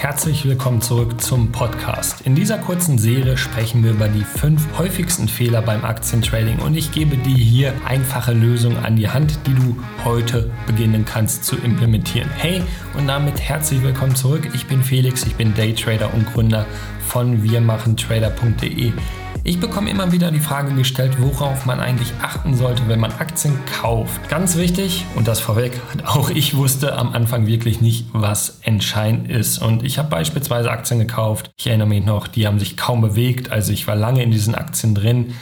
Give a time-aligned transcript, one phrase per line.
[0.00, 2.22] Herzlich willkommen zurück zum Podcast.
[2.22, 6.90] In dieser kurzen Serie sprechen wir über die fünf häufigsten Fehler beim Aktientrading und ich
[6.90, 12.30] gebe dir hier einfache Lösungen an die Hand, die du heute beginnen kannst zu implementieren.
[12.30, 12.62] Hey
[12.96, 14.48] und damit herzlich willkommen zurück.
[14.54, 16.64] Ich bin Felix, ich bin Daytrader und Gründer
[17.00, 18.92] von wirmachentrader.de.
[19.42, 23.58] Ich bekomme immer wieder die Frage gestellt, worauf man eigentlich achten sollte, wenn man Aktien
[23.80, 24.28] kauft.
[24.28, 29.58] Ganz wichtig, und das vorweg, auch ich wusste am Anfang wirklich nicht, was entscheidend ist.
[29.58, 31.50] Und ich habe beispielsweise Aktien gekauft.
[31.58, 33.50] Ich erinnere mich noch, die haben sich kaum bewegt.
[33.50, 35.32] Also ich war lange in diesen Aktien drin.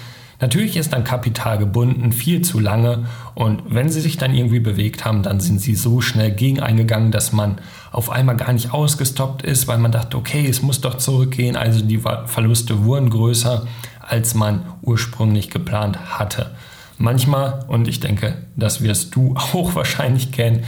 [0.40, 3.06] Natürlich ist dann Kapital gebunden, viel zu lange.
[3.34, 7.10] Und wenn sie sich dann irgendwie bewegt haben, dann sind sie so schnell gegen eingegangen,
[7.10, 7.58] dass man
[7.90, 11.56] auf einmal gar nicht ausgestoppt ist, weil man dachte, okay, es muss doch zurückgehen.
[11.56, 13.66] Also die Verluste wurden größer,
[14.08, 16.50] als man ursprünglich geplant hatte.
[16.98, 20.64] Manchmal, und ich denke, das wirst du auch wahrscheinlich kennen,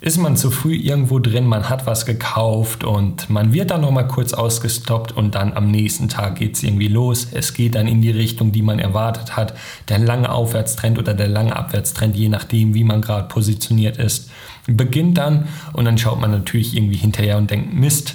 [0.00, 4.06] ist man zu früh irgendwo drin, man hat was gekauft und man wird dann nochmal
[4.06, 7.26] kurz ausgestoppt und dann am nächsten Tag geht es irgendwie los.
[7.32, 9.54] Es geht dann in die Richtung, die man erwartet hat.
[9.88, 14.30] Der lange Aufwärtstrend oder der lange Abwärtstrend, je nachdem, wie man gerade positioniert ist,
[14.68, 18.14] beginnt dann und dann schaut man natürlich irgendwie hinterher und denkt, Mist,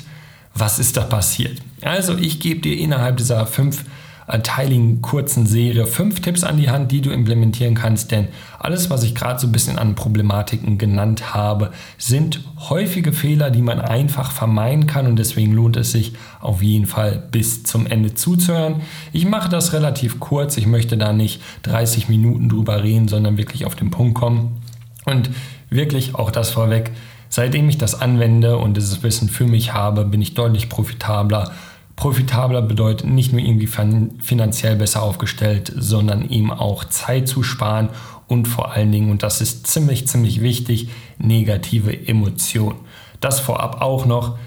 [0.55, 1.61] was ist da passiert?
[1.81, 3.83] Also ich gebe dir innerhalb dieser fünf
[4.28, 8.30] teiligen kurzen Serie fünf Tipps an die Hand, die du implementieren kannst, denn
[8.60, 13.62] alles, was ich gerade so ein bisschen an Problematiken genannt habe, sind häufige Fehler, die
[13.62, 18.14] man einfach vermeiden kann und deswegen lohnt es sich auf jeden Fall bis zum Ende
[18.14, 18.82] zuzuhören.
[19.12, 23.66] Ich mache das relativ kurz, ich möchte da nicht 30 Minuten drüber reden, sondern wirklich
[23.66, 24.62] auf den Punkt kommen
[25.06, 25.30] und
[25.70, 26.92] wirklich auch das vorweg.
[27.30, 31.52] Seitdem ich das anwende und dieses Wissen für mich habe, bin ich deutlich profitabler
[31.95, 37.89] Profitabler bedeutet nicht nur irgendwie finanziell besser aufgestellt, sondern eben auch Zeit zu sparen
[38.27, 42.80] und vor allen Dingen, und das ist ziemlich, ziemlich wichtig, negative Emotionen.
[43.19, 44.38] Das vorab auch noch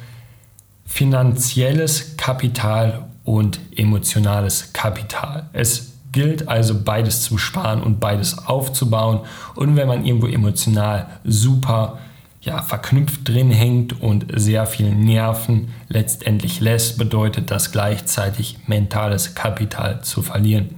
[0.84, 5.48] finanzielles Kapital und emotionales Kapital.
[5.52, 9.20] Es gilt also beides zu sparen und beides aufzubauen.
[9.54, 11.98] Und wenn man irgendwo emotional super
[12.46, 20.02] ja, verknüpft drin hängt und sehr viel Nerven letztendlich lässt, bedeutet das gleichzeitig mentales Kapital
[20.02, 20.68] zu verlieren.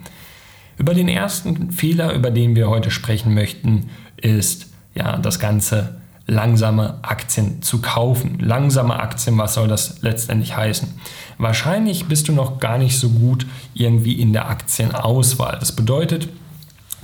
[0.79, 6.99] Über den ersten Fehler, über den wir heute sprechen möchten, ist ja das Ganze langsame
[7.03, 8.39] Aktien zu kaufen.
[8.39, 10.89] Langsame Aktien, was soll das letztendlich heißen?
[11.37, 15.59] Wahrscheinlich bist du noch gar nicht so gut irgendwie in der Aktienauswahl.
[15.59, 16.29] Das bedeutet,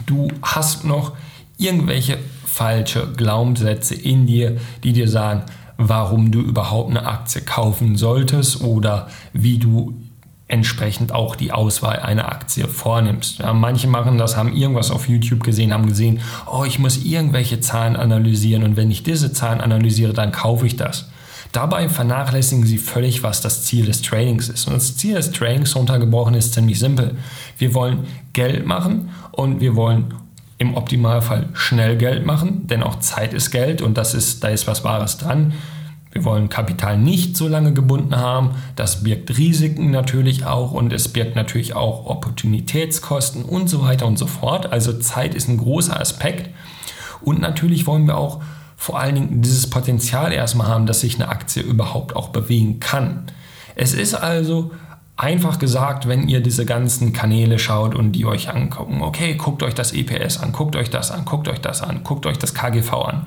[0.06, 1.12] du hast noch
[1.58, 2.18] irgendwelche
[2.54, 5.42] falsche Glaubenssätze in dir, die dir sagen,
[5.76, 9.94] warum du überhaupt eine Aktie kaufen solltest oder wie du
[10.46, 13.40] entsprechend auch die Auswahl einer Aktie vornimmst.
[13.40, 17.58] Ja, manche machen das, haben irgendwas auf YouTube gesehen, haben gesehen, oh, ich muss irgendwelche
[17.58, 21.08] Zahlen analysieren und wenn ich diese Zahlen analysiere, dann kaufe ich das.
[21.50, 24.68] Dabei vernachlässigen sie völlig, was das Ziel des Tradings ist.
[24.68, 27.16] Und das Ziel des Tradings runtergebrochen ist ziemlich simpel.
[27.58, 30.14] Wir wollen Geld machen und wir wollen
[30.64, 34.66] im Optimalfall schnell Geld machen, denn auch Zeit ist Geld und das ist, da ist
[34.66, 35.52] was Wahres dran.
[36.14, 38.50] Wir wollen Kapital nicht so lange gebunden haben.
[38.76, 44.16] Das birgt Risiken natürlich auch und es birgt natürlich auch Opportunitätskosten und so weiter und
[44.16, 44.72] so fort.
[44.72, 46.50] Also Zeit ist ein großer Aspekt.
[47.20, 48.40] Und natürlich wollen wir auch
[48.76, 53.24] vor allen Dingen dieses Potenzial erstmal haben, dass sich eine Aktie überhaupt auch bewegen kann.
[53.74, 54.70] Es ist also
[55.16, 59.74] Einfach gesagt, wenn ihr diese ganzen Kanäle schaut und die euch angucken, okay, guckt euch
[59.74, 62.92] das EPS an, guckt euch das an, guckt euch das an, guckt euch das KGV
[62.94, 63.26] an.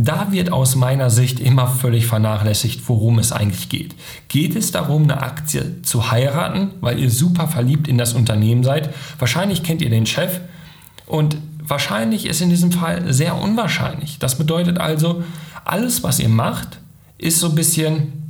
[0.00, 3.96] Da wird aus meiner Sicht immer völlig vernachlässigt, worum es eigentlich geht.
[4.28, 8.94] Geht es darum, eine Aktie zu heiraten, weil ihr super verliebt in das Unternehmen seid?
[9.18, 10.38] Wahrscheinlich kennt ihr den Chef
[11.06, 14.18] und wahrscheinlich ist in diesem Fall sehr unwahrscheinlich.
[14.20, 15.24] Das bedeutet also,
[15.64, 16.78] alles, was ihr macht,
[17.18, 18.27] ist so ein bisschen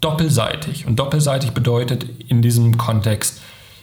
[0.00, 0.86] doppelseitig.
[0.86, 3.40] Und doppelseitig bedeutet in diesem Kontext,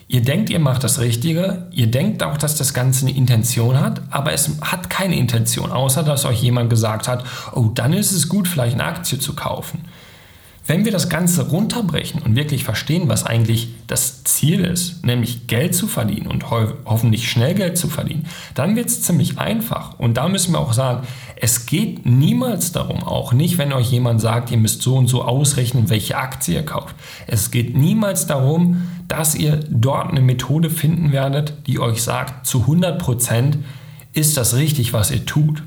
[0.07, 4.01] ihr denkt, ihr macht das Richtige, ihr denkt auch, dass das Ganze eine Intention hat,
[4.11, 7.23] aber es hat keine Intention, außer dass euch jemand gesagt hat,
[7.53, 9.85] oh, dann ist es gut, vielleicht eine Aktie zu kaufen.
[10.67, 15.75] Wenn wir das Ganze runterbrechen und wirklich verstehen, was eigentlich das Ziel ist, nämlich Geld
[15.75, 18.25] zu verdienen und ho hoffentlich schnell Geld zu verdienen,
[18.55, 19.99] dann wird es ziemlich einfach.
[19.99, 24.21] Und da müssen wir auch sagen, es geht niemals darum, auch nicht, wenn euch jemand
[24.21, 26.95] sagt, ihr müsst so und so ausrechnen, welche Aktie ihr kauft.
[27.27, 32.61] Es geht niemals darum, dass ihr dort eine Methode finden werdet, die euch sagt, zu
[32.61, 33.59] 100 Prozent
[34.13, 35.61] ist das richtig, was ihr tut.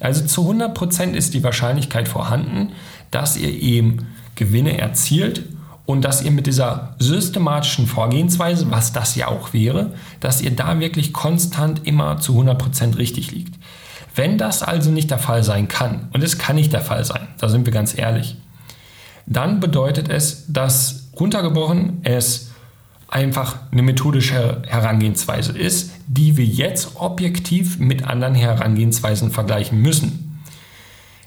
[0.00, 2.72] Also zu 100 Prozent ist die Wahrscheinlichkeit vorhanden,
[3.10, 5.44] dass ihr eben Gewinne erzielt
[5.84, 10.80] und dass ihr mit dieser systematischen Vorgehensweise, was das ja auch wäre, dass ihr da
[10.80, 13.54] wirklich konstant immer zu 100% richtig liegt.
[14.14, 17.28] Wenn das also nicht der Fall sein kann, und es kann nicht der Fall sein,
[17.38, 18.36] da sind wir ganz ehrlich,
[19.26, 22.50] dann bedeutet es, dass runtergebrochen es
[23.08, 30.31] einfach eine methodische Herangehensweise ist, die wir jetzt objektiv mit anderen Herangehensweisen vergleichen müssen.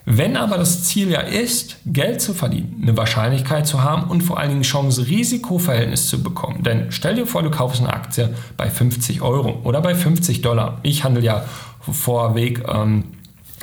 [0.07, 4.39] Wenn aber das Ziel ja ist, Geld zu verdienen, eine Wahrscheinlichkeit zu haben und vor
[4.39, 9.23] allen Dingen Chance-Risiko-Verhältnis zu bekommen, denn stell dir vor, du kaufst eine Aktie bei 50
[9.23, 10.79] Euro oder bei 50 Dollar.
[10.83, 11.43] Ich handle ja
[11.81, 13.05] vorweg ähm,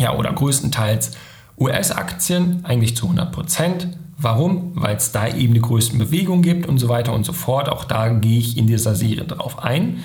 [0.01, 1.13] ja, oder größtenteils
[1.59, 3.89] US-Aktien, eigentlich zu 100 Prozent.
[4.19, 4.73] Warum?
[4.75, 7.69] Weil es da eben die größten Bewegungen gibt und so weiter und so fort.
[7.69, 10.03] Auch da gehe ich in dieser Serie drauf ein.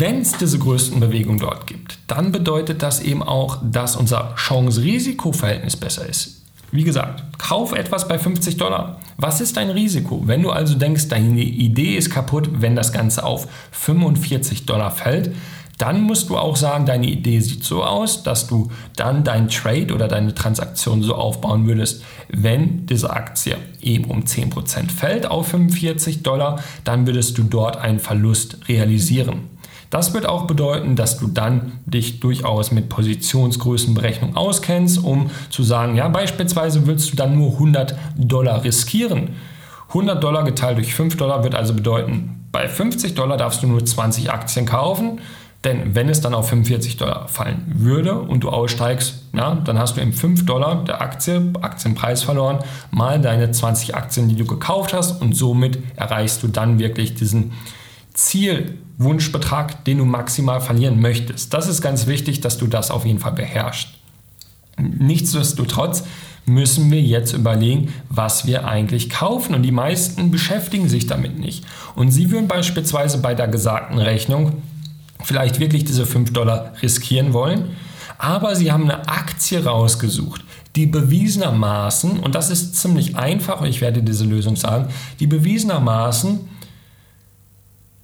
[0.00, 5.74] Wenn es diese größten Bewegungen dort gibt, dann bedeutet das eben auch, dass unser Chance-Risiko-Verhältnis
[5.74, 6.42] besser ist.
[6.70, 9.00] Wie gesagt, kauf etwas bei 50 Dollar.
[9.16, 10.22] Was ist dein Risiko?
[10.26, 15.34] Wenn du also denkst, deine Idee ist kaputt, wenn das Ganze auf 45 Dollar fällt,
[15.78, 19.92] dann musst du auch sagen, deine Idee sieht so aus, dass du dann deinen Trade
[19.92, 26.22] oder deine Transaktion so aufbauen würdest, wenn diese Aktie eben um 10% fällt auf 45
[26.22, 29.57] Dollar, dann würdest du dort einen Verlust realisieren.
[29.90, 35.96] Das wird auch bedeuten, dass du dann dich durchaus mit Positionsgrößenberechnung auskennst, um zu sagen,
[35.96, 39.30] ja, beispielsweise willst du dann nur 100 Dollar riskieren.
[39.88, 43.84] 100 Dollar geteilt durch 5 Dollar wird also bedeuten, bei 50 Dollar darfst du nur
[43.84, 45.20] 20 Aktien kaufen.
[45.64, 49.96] Denn wenn es dann auf 45 Dollar fallen würde und du aussteigst, ja, dann hast
[49.96, 52.60] du im 5 Dollar der Aktie, Aktienpreis verloren,
[52.92, 57.52] mal deine 20 Aktien, die du gekauft hast und somit erreichst du dann wirklich diesen
[58.98, 61.54] Zielwunschbetrag, den du maximal verlieren möchtest.
[61.54, 63.88] Das ist ganz wichtig, dass du das auf jeden Fall beherrschst.
[64.76, 66.04] Nichtsdestotrotz
[66.46, 69.54] müssen wir jetzt überlegen, was wir eigentlich kaufen.
[69.54, 71.64] Und die meisten beschäftigen sich damit nicht.
[71.94, 74.62] Und sie würden beispielsweise bei der gesagten Rechnung
[75.22, 77.76] vielleicht wirklich diese 5 Dollar riskieren wollen.
[78.18, 80.42] Aber sie haben eine Aktie rausgesucht,
[80.74, 84.88] die bewiesenermaßen, und das ist ziemlich einfach, ich werde diese Lösung sagen,
[85.20, 86.40] die bewiesenermaßen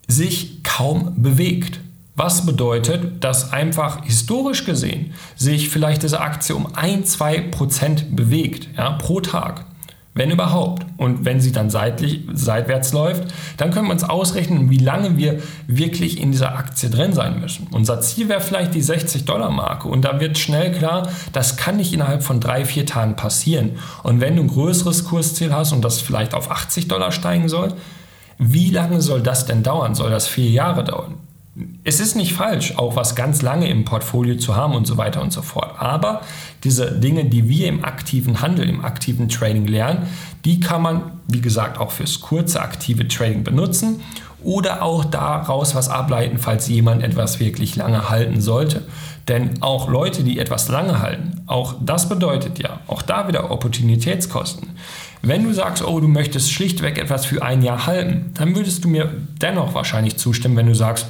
[0.07, 1.81] sich kaum bewegt.
[2.17, 9.21] Was bedeutet, dass einfach historisch gesehen sich vielleicht diese Aktie um 1-2% bewegt ja, pro
[9.21, 9.65] Tag,
[10.15, 10.87] wenn überhaupt.
[10.97, 13.25] Und wenn sie dann seitlich, seitwärts läuft,
[13.57, 17.69] dann können wir uns ausrechnen, wie lange wir wirklich in dieser Aktie drin sein müssen.
[17.73, 22.23] Unser Ziel wäre vielleicht die 60-Dollar-Marke und da wird schnell klar, das kann nicht innerhalb
[22.23, 23.79] von drei, vier Tagen passieren.
[24.03, 27.75] Und wenn du ein größeres Kursziel hast und das vielleicht auf 80 Dollar steigen soll,
[28.39, 29.95] wie lange soll das denn dauern?
[29.95, 31.15] Soll das vier Jahre dauern?
[31.85, 35.23] Es ist nicht falsch, auch was ganz lange im Portfolio zu haben und so weiter
[35.23, 35.77] und so fort.
[35.79, 36.23] Aber
[36.65, 40.09] diese Dinge, die wir im aktiven Handel, im aktiven Trading lernen,
[40.45, 44.01] die kann man, wie gesagt, auch fürs kurze aktive Trading benutzen
[44.43, 48.83] oder auch daraus was ableiten, falls jemand etwas wirklich lange halten sollte.
[49.29, 54.71] Denn auch Leute, die etwas lange halten, auch das bedeutet ja, auch da wieder Opportunitätskosten.
[55.27, 58.89] Wenn du sagst, oh, du möchtest schlichtweg etwas für ein Jahr halten, dann würdest du
[58.89, 59.11] mir
[59.41, 61.07] dennoch wahrscheinlich zustimmen, wenn du sagst,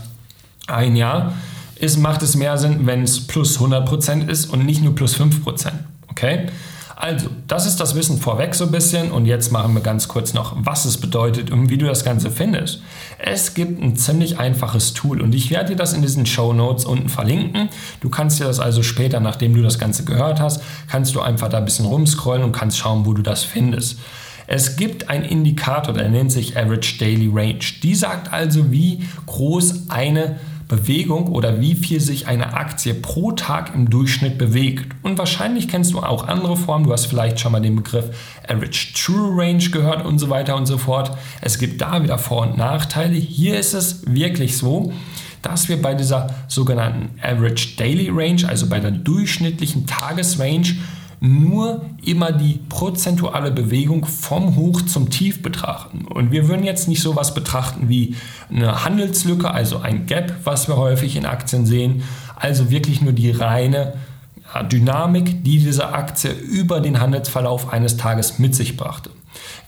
[0.69, 1.35] ein Jahr
[1.77, 5.73] ist, macht es mehr Sinn, wenn es plus 100% ist und nicht nur plus 5%.
[6.09, 6.47] Okay?
[6.96, 10.32] Also, das ist das Wissen vorweg so ein bisschen und jetzt machen wir ganz kurz
[10.32, 12.82] noch, was es bedeutet und wie du das Ganze findest.
[13.19, 16.85] Es gibt ein ziemlich einfaches Tool und ich werde dir das in diesen Show Notes
[16.85, 17.69] unten verlinken.
[18.00, 21.49] Du kannst dir das also später, nachdem du das Ganze gehört hast, kannst du einfach
[21.49, 23.99] da ein bisschen rumscrollen und kannst schauen, wo du das findest.
[24.46, 27.60] Es gibt einen Indikator, der nennt sich Average Daily Range.
[27.82, 30.36] Die sagt also, wie groß eine
[30.75, 34.95] Bewegung oder wie viel sich eine Aktie pro Tag im Durchschnitt bewegt.
[35.03, 36.85] Und wahrscheinlich kennst du auch andere Formen.
[36.85, 38.07] Du hast vielleicht schon mal den Begriff
[38.49, 41.17] Average True Range gehört und so weiter und so fort.
[41.41, 43.15] Es gibt da wieder Vor- und Nachteile.
[43.15, 44.93] Hier ist es wirklich so,
[45.43, 50.77] dass wir bei dieser sogenannten Average Daily Range, also bei der durchschnittlichen Tagesrange,
[51.25, 56.05] nur immer die prozentuale Bewegung vom Hoch zum Tief betrachten.
[56.05, 58.15] Und wir würden jetzt nicht sowas betrachten wie
[58.51, 62.03] eine Handelslücke, also ein Gap, was wir häufig in Aktien sehen,
[62.37, 63.95] also wirklich nur die reine
[64.71, 69.09] Dynamik, die diese Aktie über den Handelsverlauf eines Tages mit sich brachte.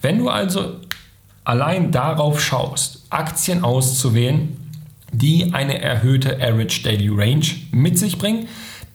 [0.03, 0.77] Wenn du also
[1.45, 4.57] allein darauf schaust, Aktien auszuwählen,
[5.11, 8.47] die eine erhöhte Average Daily Range mit sich bringen,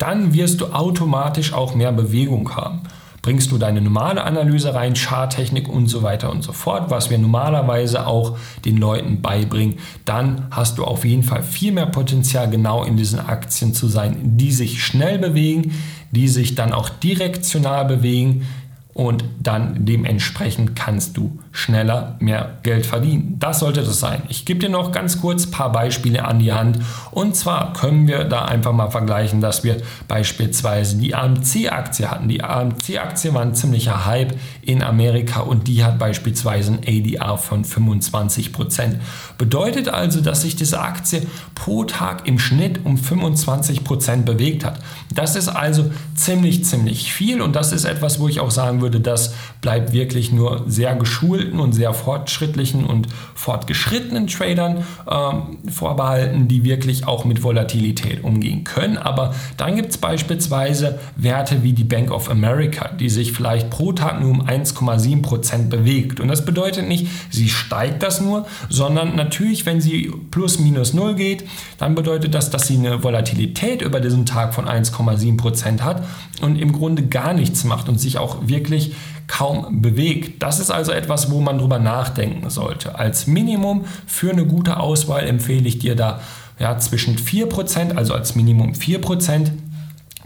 [0.02, 2.82] dann wirst du automatisch auch mehr Bewegung haben.
[3.22, 7.20] Bringst du deine normale Analyse rein, Charttechnik und so weiter und so fort, was wir
[7.20, 12.84] normalerweise auch den Leuten beibringen, dann hast du auf jeden Fall viel mehr Potenzial, genau
[12.84, 15.76] in diesen Aktien zu sein, die sich schnell bewegen,
[16.10, 18.48] die sich dann auch direktional bewegen
[18.96, 23.36] und dann dementsprechend kannst du schneller mehr Geld verdienen.
[23.40, 24.22] Das sollte das sein.
[24.30, 26.80] Ich gebe dir noch ganz kurz ein paar Beispiele an die Hand.
[27.12, 29.78] Und zwar können wir da einfach mal vergleichen, dass wir
[30.08, 32.30] beispielsweise die AMC-Aktie hatten.
[32.30, 37.66] Die AMC-Aktie war ein ziemlicher Hype in Amerika und die hat beispielsweise ein ADR von
[37.66, 38.96] 25%.
[39.38, 41.24] Bedeutet also, dass sich diese Aktie
[41.56, 44.80] pro Tag im Schnitt um 25% bewegt hat.
[45.14, 49.02] Das ist also ziemlich, ziemlich viel und das ist etwas, wo ich auch sagen würde,
[49.02, 50.96] das bleibt wirklich nur sehr
[51.42, 58.64] geschulten und sehr fortschrittlichen und fortgeschrittenen Tradern ähm, vorbehalten, die wirklich auch mit Volatilität umgehen
[58.64, 58.98] können.
[58.98, 63.92] Aber dann gibt es beispielsweise Werte wie die Bank of America, die sich vielleicht pro
[63.94, 66.20] Tag nur um 1,7% bewegt.
[66.20, 71.16] Und das bedeutet nicht, sie steigt das nur, sondern natürlich, wenn sie plus minus null
[71.16, 71.46] geht,
[71.78, 76.04] dann bedeutet das, dass sie eine Volatilität über diesen Tag von 1,7% hat
[76.42, 78.94] und im Grunde gar nichts macht und sich auch wirklich
[79.32, 80.44] kaum bewegt.
[80.44, 83.00] Das ist also etwas, wo man drüber nachdenken sollte.
[83.00, 86.20] Als Minimum für eine gute Auswahl empfehle ich dir da
[86.60, 89.52] ja, zwischen 4%, also als Minimum 4%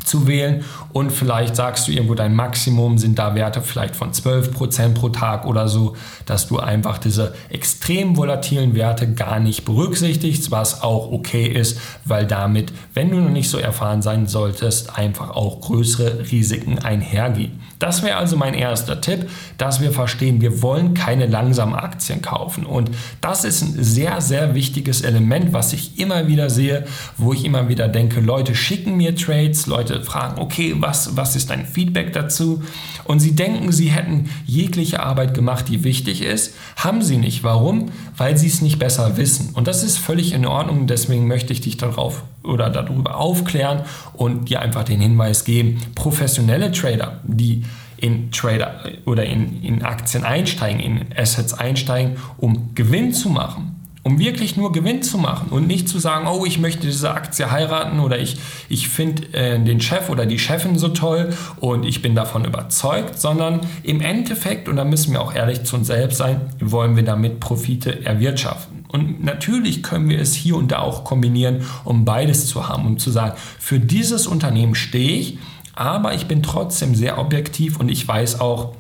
[0.05, 4.93] zu wählen und vielleicht sagst du irgendwo dein Maximum sind da Werte vielleicht von 12%
[4.93, 5.95] pro Tag oder so,
[6.25, 12.25] dass du einfach diese extrem volatilen Werte gar nicht berücksichtigst, was auch okay ist, weil
[12.25, 17.59] damit, wenn du noch nicht so erfahren sein solltest, einfach auch größere Risiken einhergehen.
[17.79, 22.65] Das wäre also mein erster Tipp, dass wir verstehen, wir wollen keine langsamen Aktien kaufen.
[22.65, 26.85] Und das ist ein sehr, sehr wichtiges Element, was ich immer wieder sehe,
[27.17, 29.67] wo ich immer wieder denke, Leute schicken mir Trades,
[30.01, 32.63] Fragen, okay, was, was ist dein Feedback dazu?
[33.03, 36.55] Und sie denken, sie hätten jegliche Arbeit gemacht, die wichtig ist.
[36.75, 37.43] Haben sie nicht.
[37.43, 37.91] Warum?
[38.17, 39.49] Weil sie es nicht besser wissen.
[39.53, 40.87] Und das ist völlig in Ordnung.
[40.87, 43.81] Deswegen möchte ich dich darauf oder darüber aufklären
[44.13, 47.63] und dir einfach den Hinweis geben, professionelle Trader, die
[47.97, 53.74] in Trader oder in, in Aktien einsteigen, in Assets einsteigen, um Gewinn zu machen,
[54.05, 57.49] um wirklich nur Gewinn zu machen und nicht zu sagen, oh, ich möchte diese Aktie
[57.49, 58.37] heiraten oder ich,
[58.69, 63.19] ich finde äh, den Chef oder die Chefin so toll und ich bin davon überzeugt,
[63.19, 67.01] sondern im Endeffekt, und da müssen wir auch ehrlich zu uns selbst sein, wollen wir
[67.01, 68.85] damit Profite erwirtschaften.
[68.89, 72.99] Und natürlich können wir es hier und da auch kombinieren, um beides zu haben, um
[72.99, 75.39] zu sagen, für dieses Unternehmen stehe ich,
[75.73, 78.73] aber ich bin trotzdem sehr objektiv und ich weiß auch,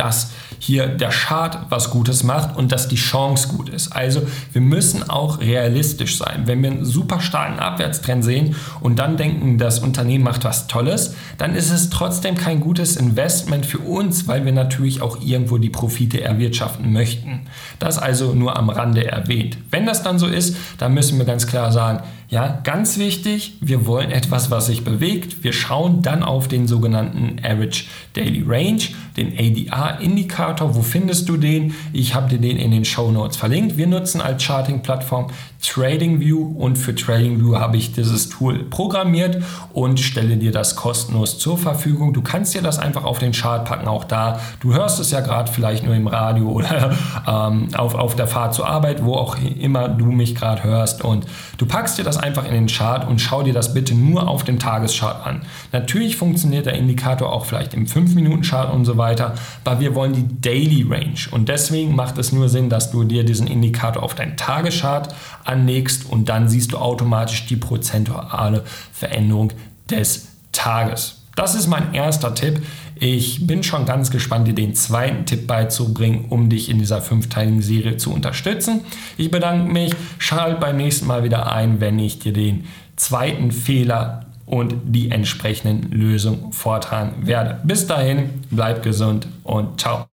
[0.00, 3.92] dass hier der Chart was Gutes macht und dass die Chance gut ist.
[3.92, 6.42] Also wir müssen auch realistisch sein.
[6.46, 11.14] Wenn wir einen super starken Abwärtstrend sehen und dann denken, das Unternehmen macht was Tolles,
[11.36, 15.70] dann ist es trotzdem kein gutes Investment für uns, weil wir natürlich auch irgendwo die
[15.70, 17.42] Profite erwirtschaften möchten.
[17.78, 19.58] Das also nur am Rande erwähnt.
[19.70, 23.86] Wenn das dann so ist, dann müssen wir ganz klar sagen, ja, ganz wichtig, wir
[23.86, 25.42] wollen etwas, was sich bewegt.
[25.42, 28.82] Wir schauen dann auf den sogenannten Average Daily Range,
[29.16, 30.76] den ADR-Indikator.
[30.76, 31.74] Wo findest du den?
[31.92, 33.76] Ich habe dir den in den Show Notes verlinkt.
[33.76, 35.26] Wir nutzen als Charting-Plattform
[35.62, 41.58] TradingView und für TradingView habe ich dieses Tool programmiert und stelle dir das kostenlos zur
[41.58, 42.14] Verfügung.
[42.14, 44.40] Du kannst dir das einfach auf den Chart packen, auch da.
[44.60, 46.96] Du hörst es ja gerade vielleicht nur im Radio oder
[47.26, 51.26] ähm, auf, auf der Fahrt zur Arbeit, wo auch immer du mich gerade hörst und
[51.58, 54.44] du packst dir das einfach in den Chart und schau dir das bitte nur auf
[54.44, 55.42] dem Tageschart an.
[55.72, 59.34] Natürlich funktioniert der Indikator auch vielleicht im 5-Minuten-Chart und so weiter,
[59.64, 63.24] aber wir wollen die Daily Range und deswegen macht es nur Sinn, dass du dir
[63.24, 69.52] diesen Indikator auf deinen Tageschart anlegst und dann siehst du automatisch die prozentuale Veränderung
[69.90, 71.22] des Tages.
[71.36, 72.60] Das ist mein erster Tipp.
[73.02, 77.62] Ich bin schon ganz gespannt, dir den zweiten Tipp beizubringen, um dich in dieser fünfteiligen
[77.62, 78.82] Serie zu unterstützen.
[79.16, 79.94] Ich bedanke mich.
[80.18, 82.66] Schalt beim nächsten Mal wieder ein, wenn ich dir den
[82.96, 87.58] zweiten Fehler und die entsprechenden Lösungen vortragen werde.
[87.64, 90.09] Bis dahin, bleib gesund und ciao.